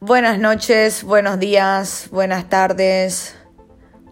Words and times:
Buenas 0.00 0.38
noches, 0.38 1.02
buenos 1.02 1.40
días, 1.40 2.06
buenas 2.12 2.48
tardes, 2.48 3.34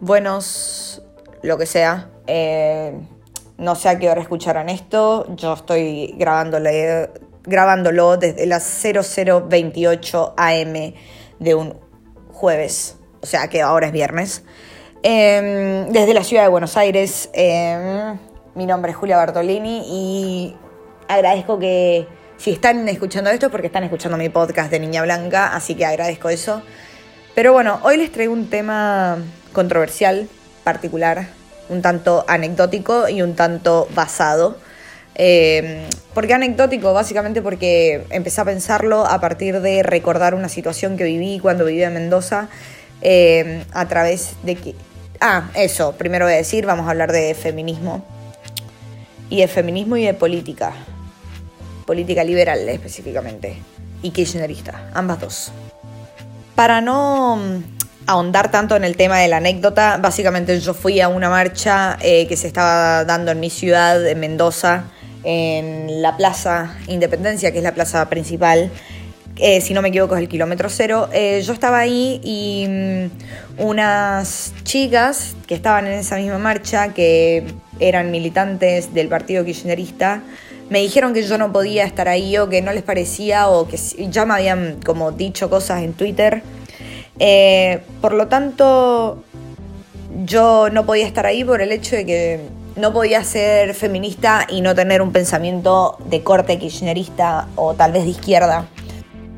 buenos, 0.01 1.01
lo 1.43 1.57
que 1.57 1.65
sea. 1.65 2.09
Eh, 2.27 2.91
no 3.57 3.73
sé 3.75 3.87
a 3.87 3.97
qué 3.97 4.09
hora 4.09 4.19
escucharán 4.19 4.67
esto. 4.67 5.33
Yo 5.37 5.53
estoy 5.53 6.13
grabándole, 6.17 7.09
grabándolo 7.43 8.17
desde 8.17 8.45
las 8.47 8.65
0028 8.65 10.33
am 10.35 10.73
de 11.39 11.55
un 11.55 11.73
jueves, 12.33 12.97
o 13.21 13.25
sea 13.25 13.47
que 13.47 13.61
ahora 13.61 13.87
es 13.87 13.93
viernes. 13.93 14.43
Em, 15.03 15.87
desde 15.93 16.13
la 16.13 16.25
ciudad 16.25 16.43
de 16.43 16.49
Buenos 16.49 16.75
Aires, 16.75 17.29
em, 17.31 18.19
mi 18.55 18.65
nombre 18.65 18.91
es 18.91 18.97
Julia 18.97 19.15
Bartolini 19.15 19.83
y 19.87 20.57
agradezco 21.07 21.57
que 21.57 22.09
si 22.37 22.51
están 22.51 22.87
escuchando 22.87 23.31
esto 23.31 23.47
es 23.47 23.51
porque 23.51 23.67
están 23.67 23.83
escuchando 23.83 24.17
mi 24.17 24.29
podcast 24.29 24.69
de 24.69 24.79
Niña 24.79 25.01
Blanca, 25.01 25.55
así 25.55 25.73
que 25.75 25.85
agradezco 25.85 26.29
eso. 26.29 26.61
Pero 27.33 27.51
bueno, 27.51 27.79
hoy 27.83 27.97
les 27.97 28.11
traigo 28.11 28.31
un 28.31 28.49
tema 28.49 29.17
controversial, 29.53 30.29
particular, 30.63 31.27
un 31.69 31.81
tanto 31.81 32.25
anecdótico 32.27 33.09
y 33.09 33.23
un 33.23 33.35
tanto 33.35 33.87
basado. 33.95 34.57
Eh, 35.15 35.87
¿Por 36.13 36.27
qué 36.27 36.35
anecdótico? 36.35 36.93
Básicamente 36.93 37.41
porque 37.41 38.05
empecé 38.11 38.41
a 38.41 38.45
pensarlo 38.45 39.05
a 39.05 39.19
partir 39.19 39.59
de 39.61 39.81
recordar 39.81 40.35
una 40.35 40.47
situación 40.47 40.95
que 40.95 41.05
viví 41.05 41.39
cuando 41.39 41.65
vivía 41.65 41.87
en 41.87 41.95
Mendoza 41.95 42.49
eh, 43.01 43.63
a 43.73 43.87
través 43.87 44.35
de 44.43 44.55
que... 44.55 44.75
Ah, 45.19 45.49
eso, 45.55 45.93
primero 45.93 46.25
voy 46.25 46.35
a 46.35 46.37
decir, 46.37 46.67
vamos 46.67 46.85
a 46.87 46.91
hablar 46.91 47.11
de 47.11 47.33
feminismo. 47.33 48.05
Y 49.29 49.41
de 49.41 49.47
feminismo 49.47 49.97
y 49.97 50.05
de 50.05 50.13
política 50.13 50.73
política 51.87 52.23
liberal 52.23 52.69
específicamente, 52.69 53.57
y 54.03 54.11
kirchnerista, 54.11 54.91
ambas 54.93 55.19
dos. 55.19 55.51
Para 56.53 56.81
no 56.81 57.37
mm, 57.37 57.63
ahondar 58.05 58.51
tanto 58.51 58.75
en 58.75 58.83
el 58.83 58.95
tema 58.95 59.17
de 59.17 59.29
la 59.29 59.37
anécdota, 59.37 59.97
básicamente 59.97 60.59
yo 60.59 60.75
fui 60.75 61.01
a 61.01 61.07
una 61.07 61.29
marcha 61.29 61.97
eh, 62.01 62.27
que 62.27 62.35
se 62.35 62.47
estaba 62.47 63.05
dando 63.05 63.31
en 63.31 63.39
mi 63.39 63.49
ciudad, 63.49 64.05
en 64.05 64.19
Mendoza, 64.19 64.83
en 65.23 66.01
la 66.01 66.15
Plaza 66.17 66.75
Independencia, 66.87 67.51
que 67.51 67.57
es 67.57 67.63
la 67.63 67.73
plaza 67.73 68.07
principal, 68.09 68.69
eh, 69.39 69.61
si 69.61 69.73
no 69.73 69.81
me 69.81 69.89
equivoco 69.89 70.15
es 70.15 70.21
el 70.21 70.27
kilómetro 70.27 70.69
cero. 70.69 71.09
Eh, 71.13 71.41
yo 71.45 71.53
estaba 71.53 71.79
ahí 71.79 72.19
y 72.23 72.65
mm, 72.67 73.61
unas 73.63 74.53
chicas 74.63 75.35
que 75.45 75.55
estaban 75.55 75.85
en 75.87 75.93
esa 75.93 76.17
misma 76.17 76.39
marcha, 76.39 76.93
que 76.93 77.45
eran 77.79 78.09
militantes 78.09 78.93
del 78.93 79.07
partido 79.07 79.45
kirchnerista, 79.45 80.23
me 80.69 80.79
dijeron 80.79 81.13
que 81.13 81.23
yo 81.23 81.37
no 81.37 81.51
podía 81.51 81.85
estar 81.85 82.07
ahí 82.07 82.37
o 82.37 82.49
que 82.49 82.61
no 82.61 82.73
les 82.73 82.83
parecía 82.83 83.47
o 83.49 83.67
que 83.67 83.77
ya 84.09 84.25
me 84.25 84.33
habían 84.33 84.79
como 84.85 85.11
dicho 85.11 85.49
cosas 85.49 85.83
en 85.83 85.93
Twitter. 85.93 86.43
Eh, 87.19 87.81
por 88.01 88.13
lo 88.13 88.27
tanto, 88.27 89.23
yo 90.25 90.69
no 90.69 90.85
podía 90.85 91.05
estar 91.05 91.25
ahí 91.25 91.43
por 91.43 91.61
el 91.61 91.71
hecho 91.71 91.95
de 91.95 92.05
que 92.05 92.41
no 92.75 92.93
podía 92.93 93.23
ser 93.23 93.73
feminista 93.73 94.45
y 94.49 94.61
no 94.61 94.75
tener 94.75 95.01
un 95.01 95.11
pensamiento 95.11 95.97
de 96.05 96.21
corte 96.21 96.59
kirchnerista 96.59 97.47
o 97.55 97.73
tal 97.73 97.91
vez 97.91 98.03
de 98.03 98.11
izquierda. 98.11 98.67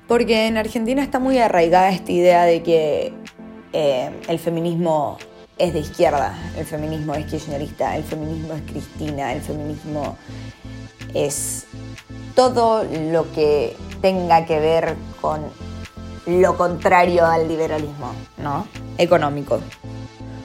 Porque 0.08 0.48
en 0.48 0.58
Argentina 0.58 1.04
está 1.04 1.20
muy 1.20 1.38
arraigada 1.38 1.90
esta 1.90 2.12
idea 2.12 2.44
de 2.44 2.64
que 2.64 3.14
eh, 3.72 4.10
el 4.28 4.40
feminismo 4.40 5.18
es 5.58 5.74
de 5.74 5.80
izquierda, 5.80 6.36
el 6.58 6.66
feminismo 6.66 7.14
es 7.14 7.26
kirchnerista, 7.26 7.96
el 7.96 8.04
feminismo 8.04 8.54
es 8.54 8.62
Cristina, 8.64 9.34
el 9.34 9.42
feminismo 9.42 10.18
es 11.14 11.66
todo 12.36 12.84
lo 12.84 13.32
que 13.32 13.76
tenga 14.02 14.46
que 14.46 14.60
ver 14.60 14.96
con 15.22 15.42
lo 16.26 16.58
contrario 16.58 17.26
al 17.26 17.48
liberalismo, 17.48 18.14
¿no? 18.38 18.68
Económico. 18.98 19.60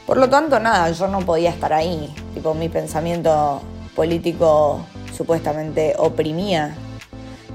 Por 0.07 0.17
lo 0.19 0.29
tanto, 0.29 0.59
nada, 0.61 0.91
yo 0.91 1.09
no 1.09 1.21
podía 1.21 1.51
estar 1.51 1.73
ahí. 1.73 2.15
Tipo, 2.35 2.55
mi 2.55 2.69
pensamiento 2.69 3.63
político 3.95 4.85
supuestamente 5.17 5.95
oprimía. 5.99 6.75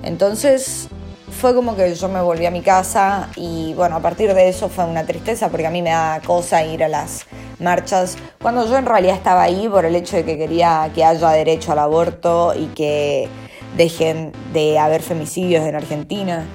Entonces, 0.03 0.87
fue 1.31 1.53
como 1.53 1.75
que 1.75 1.93
yo 1.93 2.09
me 2.09 2.21
volví 2.21 2.45
a 2.45 2.51
mi 2.51 2.61
casa 2.61 3.29
y 3.35 3.73
bueno, 3.73 3.95
a 3.95 3.99
partir 3.99 4.33
de 4.33 4.49
eso 4.49 4.69
fue 4.69 4.85
una 4.85 5.05
tristeza 5.05 5.49
porque 5.49 5.67
a 5.67 5.69
mí 5.69 5.81
me 5.81 5.91
da 5.91 6.21
cosa 6.25 6.63
ir 6.63 6.83
a 6.83 6.87
las 6.87 7.25
marchas, 7.59 8.17
cuando 8.41 8.67
yo 8.67 8.77
en 8.77 8.85
realidad 8.85 9.15
estaba 9.15 9.43
ahí 9.43 9.67
por 9.67 9.85
el 9.85 9.95
hecho 9.95 10.17
de 10.17 10.25
que 10.25 10.37
quería 10.37 10.89
que 10.93 11.03
haya 11.03 11.29
derecho 11.29 11.71
al 11.71 11.79
aborto 11.79 12.53
y 12.55 12.67
que 12.67 13.29
dejen 13.77 14.31
de 14.53 14.79
haber 14.79 15.01
femicidios 15.01 15.65
en 15.65 15.75
Argentina, 15.75 16.45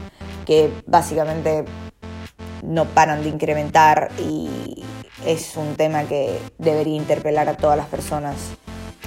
que 0.46 0.70
básicamente 0.86 1.64
no 2.62 2.86
paran 2.86 3.22
de 3.22 3.28
incrementar 3.28 4.10
y 4.18 4.82
es 5.26 5.56
un 5.56 5.74
tema 5.76 6.04
que 6.04 6.38
debería 6.58 6.96
interpelar 6.96 7.48
a 7.48 7.56
todas 7.56 7.76
las 7.76 7.86
personas. 7.86 8.34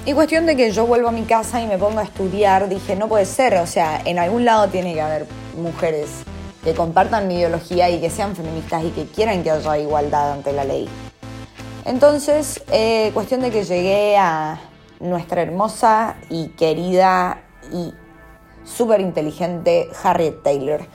Y 0.06 0.14
cuestión 0.14 0.46
de 0.46 0.56
que 0.56 0.70
yo 0.70 0.86
vuelvo 0.86 1.08
a 1.08 1.12
mi 1.12 1.22
casa 1.22 1.60
y 1.60 1.66
me 1.66 1.76
pongo 1.76 1.98
a 1.98 2.04
estudiar, 2.04 2.68
dije, 2.68 2.96
no 2.96 3.08
puede 3.08 3.26
ser, 3.26 3.56
o 3.56 3.66
sea, 3.66 4.00
en 4.04 4.18
algún 4.18 4.44
lado 4.44 4.68
tiene 4.68 4.94
que 4.94 5.00
haber 5.00 5.26
mujeres 5.56 6.08
que 6.64 6.72
compartan 6.72 7.28
mi 7.28 7.34
ideología 7.34 7.90
y 7.90 8.00
que 8.00 8.08
sean 8.08 8.34
feministas 8.34 8.84
y 8.84 8.90
que 8.90 9.04
quieran 9.04 9.42
que 9.42 9.50
haya 9.50 9.78
igualdad 9.78 10.32
ante 10.32 10.52
la 10.52 10.64
ley. 10.64 10.88
Entonces, 11.84 12.62
eh, 12.70 13.10
cuestión 13.14 13.40
de 13.40 13.50
que 13.50 13.64
llegué 13.64 14.16
a 14.16 14.60
nuestra 15.00 15.42
hermosa 15.42 16.16
y 16.28 16.48
querida 16.48 17.42
y 17.72 17.92
súper 18.64 19.00
inteligente 19.00 19.88
Harriet 20.02 20.42
Taylor. 20.42 20.86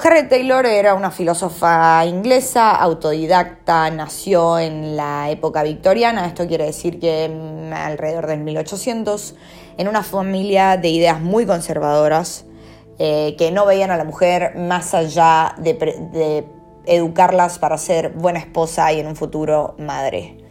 Harriet 0.00 0.28
Taylor 0.28 0.64
era 0.64 0.94
una 0.94 1.10
filósofa 1.10 2.04
inglesa, 2.06 2.70
autodidacta, 2.70 3.90
nació 3.90 4.58
en 4.58 4.96
la 4.96 5.28
época 5.30 5.64
victoriana, 5.64 6.26
esto 6.26 6.46
quiere 6.46 6.66
decir 6.66 7.00
que 7.00 7.24
alrededor 7.74 8.28
del 8.28 8.40
1800, 8.40 9.34
en 9.76 9.88
una 9.88 10.04
familia 10.04 10.76
de 10.76 10.90
ideas 10.90 11.20
muy 11.20 11.46
conservadoras, 11.46 12.44
eh, 13.00 13.34
que 13.38 13.50
no 13.50 13.66
veían 13.66 13.90
a 13.90 13.96
la 13.96 14.04
mujer 14.04 14.56
más 14.56 14.94
allá 14.94 15.54
de 15.58 16.46
educarlas 16.88 17.58
para 17.58 17.78
ser 17.78 18.10
buena 18.10 18.38
esposa 18.38 18.92
y 18.92 19.00
en 19.00 19.06
un 19.06 19.16
futuro 19.16 19.74
madre. 19.78 20.48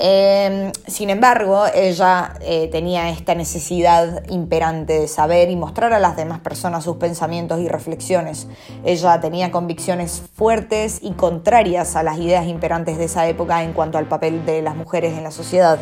Em, 0.00 0.70
sin 0.86 1.10
embargo, 1.10 1.64
ella 1.74 2.34
eh, 2.40 2.68
tenía 2.70 3.10
esta 3.10 3.34
necesidad 3.34 4.22
imperante 4.28 5.00
de 5.00 5.08
saber 5.08 5.50
y 5.50 5.56
mostrar 5.56 5.92
a 5.92 5.98
las 5.98 6.16
demás 6.16 6.38
personas 6.38 6.84
sus 6.84 6.98
pensamientos 6.98 7.58
y 7.58 7.66
reflexiones. 7.66 8.46
Ella 8.84 9.20
tenía 9.20 9.50
convicciones 9.50 10.22
fuertes 10.34 11.00
y 11.02 11.14
contrarias 11.14 11.96
a 11.96 12.04
las 12.04 12.18
ideas 12.18 12.46
imperantes 12.46 12.96
de 12.96 13.06
esa 13.06 13.26
época 13.26 13.64
en 13.64 13.72
cuanto 13.72 13.98
al 13.98 14.06
papel 14.06 14.46
de 14.46 14.62
las 14.62 14.76
mujeres 14.76 15.18
en 15.18 15.24
la 15.24 15.32
sociedad. 15.32 15.80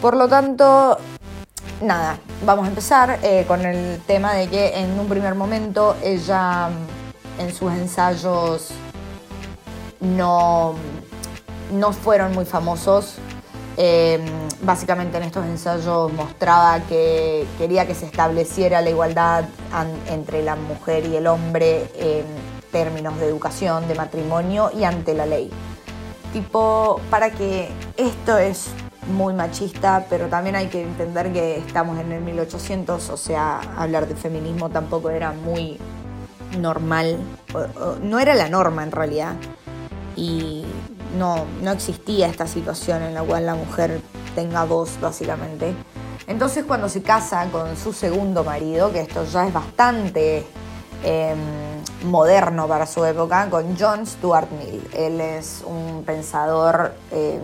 Por 0.00 0.16
lo 0.16 0.28
tanto, 0.28 0.98
nada, 1.80 2.18
vamos 2.46 2.66
a 2.66 2.68
empezar 2.68 3.18
eh, 3.24 3.44
con 3.48 3.66
el 3.66 4.00
tema 4.06 4.34
de 4.34 4.46
que 4.46 4.78
en 4.78 5.00
un 5.00 5.08
primer 5.08 5.34
momento 5.34 5.96
ella 6.04 6.70
en 7.40 7.52
sus 7.52 7.72
ensayos 7.72 8.72
no, 10.02 10.74
no 11.72 11.92
fueron 11.92 12.32
muy 12.34 12.44
famosos. 12.44 13.16
Em, 13.78 14.20
básicamente 14.60 15.16
en 15.16 15.22
estos 15.22 15.46
ensayos 15.46 16.12
mostraba 16.12 16.80
que 16.80 17.46
quería 17.56 17.86
que 17.86 17.94
se 17.94 18.04
estableciera 18.04 18.82
la 18.82 18.90
igualdad 18.90 19.44
entre 20.08 20.42
la 20.42 20.56
mujer 20.56 21.06
y 21.06 21.16
el 21.16 21.26
hombre 21.26 21.90
en 21.96 22.26
términos 22.70 23.18
de 23.18 23.26
educación, 23.28 23.88
de 23.88 23.94
matrimonio 23.94 24.70
y 24.76 24.84
ante 24.84 25.14
la 25.14 25.24
ley. 25.24 25.50
Tipo, 26.34 27.00
para 27.08 27.30
que 27.30 27.70
esto 27.96 28.36
es 28.36 28.68
muy 29.10 29.32
machista, 29.32 30.06
pero 30.08 30.26
también 30.28 30.56
hay 30.56 30.66
que 30.66 30.82
entender 30.82 31.32
que 31.32 31.56
estamos 31.56 31.98
en 31.98 32.12
el 32.12 32.22
1800, 32.22 33.08
o 33.08 33.16
sea, 33.16 33.60
hablar 33.76 34.06
de 34.06 34.14
feminismo 34.14 34.68
tampoco 34.68 35.10
era 35.10 35.32
muy 35.32 35.78
normal, 36.58 37.18
no 38.02 38.18
era 38.18 38.34
la 38.34 38.48
norma 38.48 38.82
en 38.82 38.92
realidad 38.92 39.34
y 40.16 40.64
no, 41.18 41.44
no 41.62 41.72
existía 41.72 42.28
esta 42.28 42.46
situación 42.46 43.02
en 43.02 43.14
la 43.14 43.22
cual 43.22 43.46
la 43.46 43.54
mujer 43.54 44.00
tenga 44.34 44.64
voz, 44.64 44.98
básicamente. 45.00 45.74
Entonces 46.26 46.64
cuando 46.64 46.88
se 46.88 47.02
casa 47.02 47.46
con 47.50 47.76
su 47.76 47.92
segundo 47.92 48.44
marido, 48.44 48.92
que 48.92 49.00
esto 49.00 49.24
ya 49.24 49.46
es 49.46 49.52
bastante 49.52 50.46
em, 51.02 51.38
moderno 52.04 52.68
para 52.68 52.86
su 52.86 53.04
época, 53.04 53.48
con 53.50 53.76
John 53.78 54.06
Stuart 54.06 54.48
Mill. 54.52 54.88
Él 54.94 55.20
es 55.20 55.62
un 55.66 56.04
pensador 56.04 56.94
em, 57.10 57.40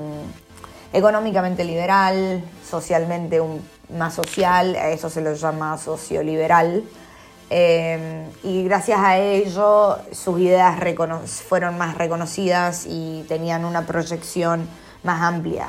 económicamente 0.93 1.65
liberal, 1.65 2.43
socialmente 2.69 3.43
más 3.97 4.15
social, 4.15 4.77
a 4.77 4.91
eso 4.91 5.11
se 5.11 5.21
lo 5.21 5.35
llama 5.35 5.77
socioliberal. 5.79 6.85
Em, 7.51 8.31
y 8.43 8.65
gracias 8.65 9.01
a 9.01 9.17
ello 9.17 9.97
sus 10.13 10.39
ideas 10.39 10.79
fueron 11.49 11.79
más 11.79 11.97
reconocidas 11.97 12.85
y 12.87 13.25
tenían 13.27 13.65
una 13.65 13.87
proyección 13.87 14.69
más 15.03 15.23
amplia. 15.23 15.69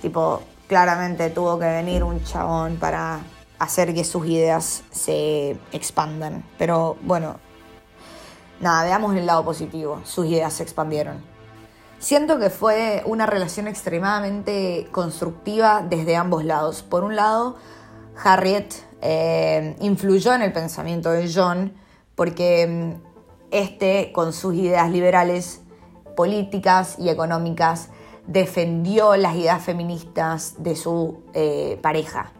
Tipo, 0.00 0.42
claramente 0.68 1.30
tuvo 1.30 1.58
que 1.58 1.66
venir 1.66 2.04
un 2.04 2.22
chabón 2.22 2.76
para 2.76 3.20
hacer 3.58 3.94
que 3.94 4.04
sus 4.04 4.26
ideas 4.26 4.84
se 4.92 5.58
expandan. 5.72 6.44
Pero 6.56 6.96
bueno, 7.02 7.36
nada, 8.60 8.84
veamos 8.84 9.16
el 9.16 9.26
lado 9.26 9.44
positivo, 9.44 10.00
sus 10.04 10.26
ideas 10.26 10.52
se 10.52 10.62
expandieron. 10.62 11.20
Siento 11.98 12.38
que 12.38 12.48
fue 12.48 13.02
una 13.06 13.26
relación 13.26 13.66
extremadamente 13.66 14.86
constructiva 14.92 15.82
desde 15.82 16.14
ambos 16.14 16.44
lados. 16.44 16.84
Por 16.84 17.02
un 17.02 17.16
lado, 17.16 17.56
Harriet 18.22 18.72
eh, 19.00 19.76
influyó 19.80 20.34
en 20.34 20.42
el 20.42 20.52
pensamiento 20.52 21.10
de 21.10 21.30
John 21.32 21.72
porque 22.14 22.66
mm, 22.66 23.08
este, 23.50 24.12
con 24.12 24.32
sus 24.32 24.54
ideas 24.54 24.90
liberales, 24.90 25.62
políticas 26.16 26.96
y 26.98 27.08
económicas, 27.08 27.90
defendió 28.26 29.16
las 29.16 29.36
ideas 29.36 29.62
feministas 29.62 30.54
de 30.58 30.76
su 30.76 31.22
eh, 31.32 31.78
pareja, 31.80 32.32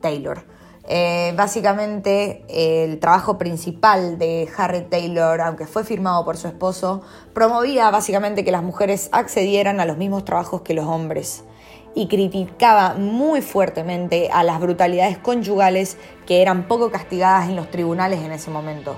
Taylor. 0.00 0.44
Eh, 0.88 1.32
básicamente, 1.36 2.44
el 2.48 2.98
trabajo 2.98 3.38
principal 3.38 4.18
de 4.18 4.48
Harry 4.56 4.82
Taylor, 4.82 5.40
aunque 5.40 5.66
fue 5.66 5.84
firmado 5.84 6.24
por 6.24 6.36
su 6.36 6.48
esposo, 6.48 7.02
promovía 7.32 7.90
básicamente 7.90 8.44
que 8.44 8.50
las 8.50 8.64
mujeres 8.64 9.08
accedieran 9.12 9.78
a 9.78 9.86
los 9.86 9.96
mismos 9.96 10.24
trabajos 10.24 10.62
que 10.62 10.74
los 10.74 10.86
hombres 10.86 11.44
y 11.94 12.08
criticaba 12.08 12.94
muy 12.94 13.42
fuertemente 13.42 14.30
a 14.32 14.42
las 14.42 14.60
brutalidades 14.60 15.18
conyugales 15.18 15.96
que 16.26 16.42
eran 16.42 16.66
poco 16.68 16.90
castigadas 16.90 17.48
en 17.48 17.56
los 17.56 17.70
tribunales 17.70 18.20
en 18.20 18.32
ese 18.32 18.50
momento. 18.50 18.96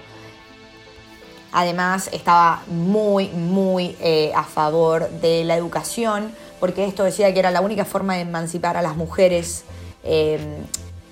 Además, 1.52 2.10
estaba 2.12 2.62
muy, 2.66 3.28
muy 3.28 3.96
eh, 4.00 4.32
a 4.34 4.42
favor 4.42 5.08
de 5.08 5.44
la 5.44 5.56
educación, 5.56 6.32
porque 6.58 6.84
esto 6.84 7.04
decía 7.04 7.32
que 7.32 7.38
era 7.38 7.50
la 7.50 7.60
única 7.60 7.84
forma 7.84 8.14
de 8.14 8.22
emancipar 8.22 8.76
a 8.76 8.82
las 8.82 8.96
mujeres 8.96 9.64
eh, 10.02 10.38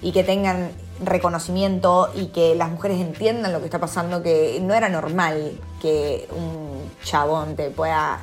y 0.00 0.10
que 0.10 0.24
tengan 0.24 0.72
reconocimiento 1.04 2.10
y 2.14 2.26
que 2.26 2.54
las 2.54 2.70
mujeres 2.70 3.00
entiendan 3.00 3.52
lo 3.52 3.60
que 3.60 3.66
está 3.66 3.78
pasando, 3.78 4.22
que 4.22 4.58
no 4.60 4.74
era 4.74 4.88
normal 4.88 5.52
que 5.80 6.28
un 6.32 6.90
chabón 7.04 7.54
te 7.54 7.70
pueda 7.70 8.20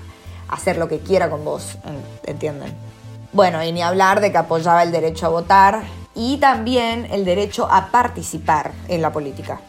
hacer 0.50 0.78
lo 0.78 0.88
que 0.88 1.00
quiera 1.00 1.30
con 1.30 1.46
vos, 1.46 1.78
¿entienden? 2.26 2.89
Bueno, 3.32 3.64
y 3.64 3.72
ni 3.72 3.82
hablar 3.82 4.22
de 4.22 4.32
que 4.32 4.38
apoyaba 4.38 4.82
el 4.84 4.92
derecho 4.92 5.28
a 5.28 5.30
votar 5.30 5.84
y 6.16 6.38
también 6.38 7.08
el 7.12 7.26
derecho 7.26 7.68
a 7.70 7.92
participar 7.92 8.72
en 8.88 9.02
la 9.02 9.14
política. 9.14 9.62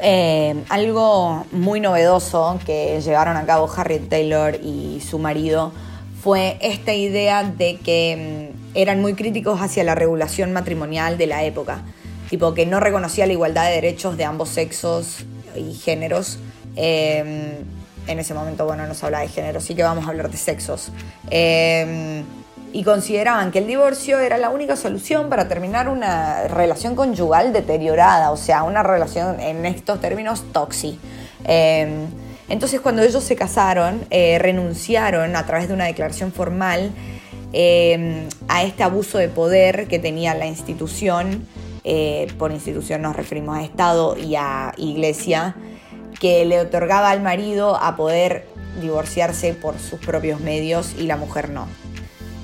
Eh, 0.00 0.64
algo 0.68 1.46
muy 1.52 1.80
novedoso 1.80 2.58
que 2.64 3.00
llevaron 3.00 3.36
a 3.36 3.46
cabo 3.46 3.70
Harriet 3.74 4.08
Taylor 4.08 4.56
y 4.56 5.00
su 5.00 5.18
marido 5.18 5.72
fue 6.22 6.56
esta 6.60 6.94
idea 6.94 7.44
de 7.44 7.76
que 7.76 8.52
mm, 8.52 8.76
eran 8.76 9.00
muy 9.00 9.14
críticos 9.14 9.60
hacia 9.60 9.84
la 9.84 9.94
regulación 9.94 10.52
matrimonial 10.52 11.16
de 11.16 11.26
la 11.26 11.44
época, 11.44 11.82
tipo 12.28 12.54
que 12.54 12.66
no 12.66 12.80
reconocía 12.80 13.26
la 13.26 13.32
igualdad 13.32 13.66
de 13.66 13.72
derechos 13.72 14.16
de 14.16 14.24
ambos 14.24 14.48
sexos 14.48 15.24
y 15.56 15.74
géneros. 15.74 16.38
Em, 16.76 17.52
en 18.06 18.18
ese 18.18 18.34
momento, 18.34 18.64
bueno, 18.64 18.86
no 18.86 18.94
se 18.94 19.04
habla 19.04 19.20
de 19.20 19.28
género, 19.28 19.60
sí 19.60 19.74
que 19.74 19.82
vamos 19.82 20.06
a 20.06 20.10
hablar 20.10 20.30
de 20.30 20.36
sexos. 20.36 20.90
Em, 21.30 22.24
y 22.72 22.84
consideraban 22.84 23.50
que 23.50 23.58
el 23.58 23.66
divorcio 23.66 24.18
era 24.18 24.38
la 24.38 24.50
única 24.50 24.76
solución 24.76 25.28
para 25.28 25.48
terminar 25.48 25.88
una 25.88 26.48
relación 26.48 26.94
conyugal 26.94 27.52
deteriorada, 27.52 28.30
o 28.30 28.36
sea, 28.36 28.62
una 28.62 28.82
relación 28.82 29.40
en 29.40 29.64
estos 29.66 30.00
términos 30.00 30.44
tóxica. 30.52 30.98
Em, 31.44 32.06
entonces, 32.48 32.80
cuando 32.80 33.02
ellos 33.02 33.22
se 33.24 33.36
casaron, 33.36 34.06
eh, 34.10 34.38
renunciaron 34.38 35.36
a 35.36 35.46
través 35.46 35.68
de 35.68 35.74
una 35.74 35.84
declaración 35.84 36.32
formal 36.32 36.92
Em, 37.52 38.28
a 38.48 38.62
este 38.62 38.82
abuso 38.82 39.16
de 39.16 39.28
poder 39.28 39.88
que 39.88 39.98
tenía 39.98 40.34
la 40.34 40.46
institución, 40.46 41.46
eh, 41.84 42.26
por 42.38 42.52
institución 42.52 43.00
nos 43.00 43.16
referimos 43.16 43.56
a 43.56 43.62
Estado 43.62 44.16
y 44.18 44.36
a 44.36 44.74
Iglesia, 44.76 45.56
que 46.20 46.44
le 46.44 46.60
otorgaba 46.60 47.10
al 47.10 47.22
marido 47.22 47.76
a 47.76 47.96
poder 47.96 48.46
divorciarse 48.82 49.54
por 49.54 49.78
sus 49.78 49.98
propios 49.98 50.40
medios 50.40 50.94
y 50.98 51.04
la 51.04 51.16
mujer 51.16 51.48
no. 51.48 51.66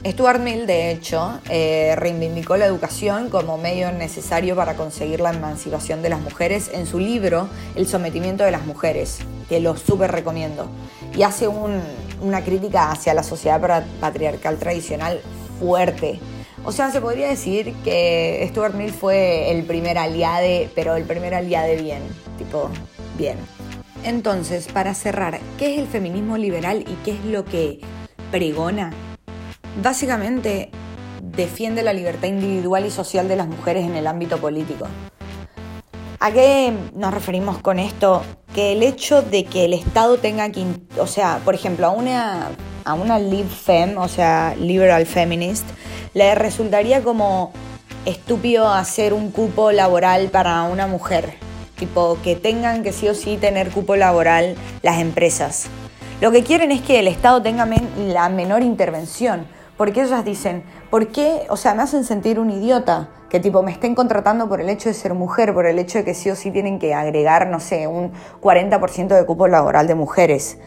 Stuart 0.06 0.38
Mill, 0.38 0.66
de 0.66 0.90
hecho, 0.90 1.40
eh, 1.48 1.94
reivindicó 1.96 2.58
la 2.58 2.66
educación 2.66 3.30
como 3.30 3.56
medio 3.56 3.90
necesario 3.90 4.54
para 4.54 4.74
conseguir 4.74 5.20
la 5.20 5.30
emancipación 5.30 6.02
de 6.02 6.10
las 6.10 6.20
mujeres 6.20 6.70
en 6.74 6.86
su 6.86 6.98
libro 6.98 7.48
El 7.74 7.86
sometimiento 7.86 8.44
de 8.44 8.50
las 8.50 8.66
mujeres, 8.66 9.20
que 9.48 9.60
lo 9.60 9.78
súper 9.78 10.12
recomiendo. 10.12 10.68
Y 11.16 11.22
hace 11.22 11.48
una 11.48 12.44
crítica 12.44 12.90
hacia 12.90 13.14
la 13.14 13.22
sociedad 13.22 13.86
patriarcal 13.98 14.58
tradicional 14.58 15.22
fuerte. 15.58 16.20
O 16.66 16.72
sea, 16.72 16.90
se 16.90 17.00
podría 17.00 17.28
decir 17.28 17.72
que 17.82 18.46
Stuart 18.50 18.74
Mill 18.74 18.92
fue 18.92 19.52
el 19.52 19.64
primer 19.64 19.96
aliade, 19.96 20.70
pero 20.74 20.96
el 20.96 21.04
primer 21.04 21.34
aliade 21.34 21.76
bien, 21.76 22.02
tipo, 22.36 22.68
bien. 23.16 23.38
Entonces, 24.04 24.68
para 24.68 24.92
cerrar, 24.92 25.40
¿qué 25.58 25.72
es 25.72 25.80
el 25.80 25.86
feminismo 25.86 26.36
liberal 26.36 26.84
y 26.86 26.94
qué 27.04 27.12
es 27.12 27.24
lo 27.24 27.46
que 27.46 27.80
pregona? 28.30 28.92
Básicamente 29.82 30.70
defiende 31.22 31.82
la 31.82 31.92
libertad 31.92 32.28
individual 32.28 32.86
y 32.86 32.90
social 32.90 33.28
de 33.28 33.36
las 33.36 33.48
mujeres 33.48 33.84
en 33.84 33.96
el 33.96 34.06
ámbito 34.06 34.38
político. 34.38 34.86
¿A 36.20 36.30
qué 36.30 36.72
nos 36.94 37.12
referimos 37.12 37.58
con 37.58 37.78
esto? 37.78 38.22
Que 38.54 38.72
el 38.72 38.82
hecho 38.82 39.22
de 39.22 39.44
que 39.44 39.66
el 39.66 39.74
Estado 39.74 40.16
tenga 40.16 40.50
que, 40.50 40.64
o 40.98 41.06
sea, 41.06 41.40
por 41.44 41.54
ejemplo, 41.54 41.86
a 41.86 41.90
una, 41.90 42.48
a 42.84 42.94
una 42.94 43.18
live 43.18 43.48
fem, 43.48 43.98
o 43.98 44.08
sea, 44.08 44.54
liberal 44.58 45.04
feminist, 45.06 45.66
le 46.14 46.34
resultaría 46.34 47.02
como 47.02 47.52
estúpido 48.06 48.68
hacer 48.68 49.12
un 49.12 49.30
cupo 49.30 49.72
laboral 49.72 50.28
para 50.28 50.62
una 50.62 50.86
mujer. 50.86 51.34
Tipo, 51.76 52.16
que 52.22 52.36
tengan 52.36 52.82
que 52.82 52.92
sí 52.92 53.08
o 53.08 53.14
sí 53.14 53.36
tener 53.36 53.70
cupo 53.70 53.96
laboral 53.96 54.54
las 54.82 55.00
empresas. 55.00 55.66
Lo 56.20 56.30
que 56.30 56.44
quieren 56.44 56.70
es 56.70 56.80
que 56.80 57.00
el 57.00 57.08
Estado 57.08 57.42
tenga 57.42 57.68
la 57.98 58.28
menor 58.28 58.62
intervención. 58.62 59.46
Porque 59.76 60.02
ellas 60.02 60.24
dicen, 60.24 60.62
¿por 60.90 61.08
qué? 61.08 61.46
O 61.48 61.56
sea, 61.56 61.74
me 61.74 61.82
hacen 61.82 62.04
sentir 62.04 62.38
un 62.38 62.50
idiota. 62.50 63.10
Que 63.28 63.40
tipo 63.40 63.62
me 63.64 63.72
estén 63.72 63.96
contratando 63.96 64.48
por 64.48 64.60
el 64.60 64.68
hecho 64.68 64.88
de 64.88 64.94
ser 64.94 65.12
mujer, 65.14 65.52
por 65.52 65.66
el 65.66 65.80
hecho 65.80 65.98
de 65.98 66.04
que 66.04 66.14
sí 66.14 66.30
o 66.30 66.36
sí 66.36 66.52
tienen 66.52 66.78
que 66.78 66.94
agregar, 66.94 67.48
no 67.48 67.58
sé, 67.58 67.88
un 67.88 68.12
40% 68.40 69.08
de 69.08 69.26
cupo 69.26 69.48
laboral 69.48 69.88
de 69.88 69.96
mujeres. 69.96 70.58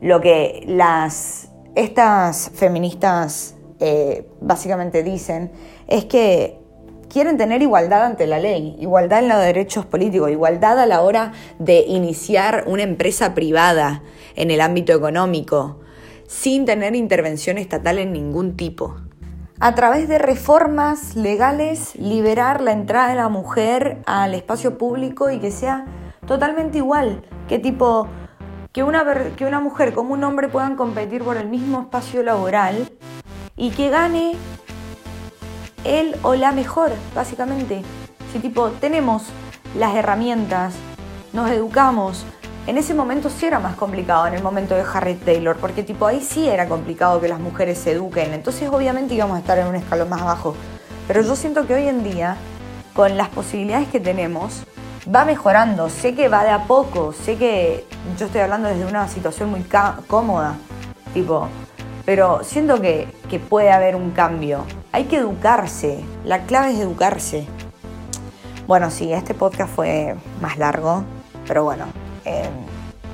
Lo 0.00 0.20
que 0.20 0.62
las, 0.68 1.48
estas 1.74 2.50
feministas 2.54 3.56
eh, 3.80 4.28
básicamente 4.40 5.02
dicen 5.02 5.50
es 5.88 6.04
que 6.04 6.60
quieren 7.08 7.38
tener 7.38 7.60
igualdad 7.62 8.04
ante 8.04 8.28
la 8.28 8.38
ley, 8.38 8.76
igualdad 8.78 9.18
en 9.18 9.28
los 9.28 9.40
derechos 9.40 9.84
políticos, 9.84 10.30
igualdad 10.30 10.78
a 10.78 10.86
la 10.86 11.02
hora 11.02 11.32
de 11.58 11.80
iniciar 11.80 12.64
una 12.68 12.84
empresa 12.84 13.34
privada 13.34 14.02
en 14.36 14.52
el 14.52 14.60
ámbito 14.60 14.92
económico 14.92 15.80
sin 16.28 16.64
tener 16.64 16.94
intervención 16.94 17.58
estatal 17.58 17.98
en 17.98 18.12
ningún 18.12 18.56
tipo. 18.56 18.96
A 19.58 19.74
través 19.74 20.06
de 20.08 20.18
reformas 20.18 21.16
legales, 21.16 21.94
liberar 21.96 22.60
la 22.60 22.72
entrada 22.72 23.08
de 23.08 23.14
la 23.14 23.28
mujer 23.28 24.02
al 24.04 24.34
espacio 24.34 24.76
público 24.76 25.30
y 25.30 25.38
que 25.38 25.50
sea 25.50 25.86
totalmente 26.26 26.78
igual. 26.78 27.22
Que 27.48 27.58
tipo, 27.58 28.06
que 28.72 28.82
una, 28.82 29.04
que 29.36 29.46
una 29.46 29.60
mujer 29.60 29.94
como 29.94 30.12
un 30.12 30.24
hombre 30.24 30.48
puedan 30.48 30.76
competir 30.76 31.22
por 31.22 31.38
el 31.38 31.48
mismo 31.48 31.80
espacio 31.80 32.22
laboral 32.22 32.90
y 33.56 33.70
que 33.70 33.88
gane 33.88 34.34
él 35.84 36.16
o 36.22 36.34
la 36.34 36.52
mejor, 36.52 36.92
básicamente. 37.14 37.82
Si 38.32 38.38
tipo, 38.40 38.68
tenemos 38.72 39.24
las 39.78 39.94
herramientas, 39.94 40.74
nos 41.32 41.50
educamos, 41.50 42.26
en 42.66 42.78
ese 42.78 42.94
momento 42.94 43.30
sí 43.30 43.46
era 43.46 43.60
más 43.60 43.76
complicado, 43.76 44.26
en 44.26 44.34
el 44.34 44.42
momento 44.42 44.74
de 44.74 44.82
Harry 44.92 45.14
Taylor, 45.14 45.56
porque 45.56 45.84
tipo 45.84 46.06
ahí 46.06 46.20
sí 46.20 46.48
era 46.48 46.68
complicado 46.68 47.20
que 47.20 47.28
las 47.28 47.38
mujeres 47.38 47.78
se 47.78 47.92
eduquen, 47.92 48.34
entonces 48.34 48.68
obviamente 48.68 49.14
íbamos 49.14 49.36
a 49.36 49.40
estar 49.40 49.56
en 49.58 49.68
un 49.68 49.76
escalón 49.76 50.08
más 50.08 50.24
bajo. 50.24 50.56
Pero 51.06 51.22
yo 51.22 51.36
siento 51.36 51.66
que 51.66 51.74
hoy 51.74 51.86
en 51.86 52.02
día, 52.02 52.36
con 52.92 53.16
las 53.16 53.28
posibilidades 53.28 53.86
que 53.88 54.00
tenemos, 54.00 54.64
va 55.14 55.24
mejorando, 55.24 55.88
sé 55.88 56.16
que 56.16 56.28
va 56.28 56.42
de 56.42 56.50
a 56.50 56.64
poco, 56.64 57.12
sé 57.12 57.36
que 57.36 57.86
yo 58.18 58.26
estoy 58.26 58.40
hablando 58.40 58.68
desde 58.68 58.84
una 58.84 59.06
situación 59.06 59.50
muy 59.50 59.64
cómoda, 60.08 60.56
tipo, 61.14 61.48
pero 62.04 62.42
siento 62.42 62.80
que, 62.80 63.06
que 63.28 63.38
puede 63.38 63.70
haber 63.70 63.94
un 63.94 64.10
cambio. 64.10 64.64
Hay 64.90 65.04
que 65.04 65.18
educarse, 65.18 66.04
la 66.24 66.42
clave 66.46 66.72
es 66.72 66.80
educarse. 66.80 67.46
Bueno, 68.66 68.90
sí, 68.90 69.12
este 69.12 69.34
podcast 69.34 69.72
fue 69.72 70.16
más 70.40 70.58
largo, 70.58 71.04
pero 71.46 71.62
bueno, 71.62 71.84
Em, 72.26 72.50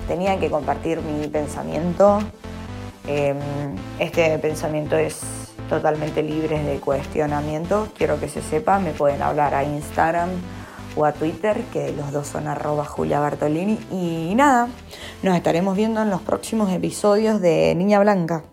tenía 0.08 0.38
que 0.40 0.50
compartir 0.50 1.00
mi 1.02 1.28
pensamiento. 1.28 2.20
Em, 3.06 3.36
este 3.98 4.38
pensamiento 4.38 4.96
es 4.96 5.20
totalmente 5.68 6.22
libre 6.22 6.62
de 6.62 6.80
cuestionamiento. 6.80 7.88
Quiero 7.96 8.18
que 8.18 8.28
se 8.28 8.40
sepa, 8.42 8.78
me 8.78 8.92
pueden 8.92 9.22
hablar 9.22 9.54
a 9.54 9.64
Instagram 9.64 10.30
o 10.96 11.04
a 11.04 11.12
Twitter, 11.12 11.62
que 11.72 11.92
los 11.92 12.10
dos 12.10 12.26
son 12.26 12.48
arroba 12.48 12.84
Julia 12.84 13.20
Bartolini. 13.20 13.78
Y 13.90 14.34
nada, 14.34 14.68
nos 15.22 15.36
estaremos 15.36 15.76
viendo 15.76 16.02
en 16.02 16.10
los 16.10 16.22
próximos 16.22 16.72
episodios 16.72 17.40
de 17.40 17.74
Niña 17.74 18.00
Blanca. 18.00 18.44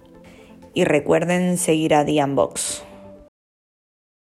Y 0.74 0.84
recuerden 0.84 1.58
seguir 1.58 1.96
a 1.96 2.06
Box. 2.28 2.89